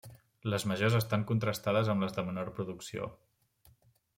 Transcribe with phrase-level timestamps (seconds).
[0.53, 3.11] Les Majors estan contrastades amb les de menor producció.